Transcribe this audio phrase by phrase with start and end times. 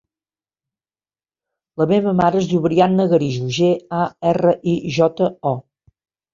[1.81, 4.03] La meva mare es diu Brianna Garijo: ge, a,
[4.35, 5.57] erra, i, jota, o.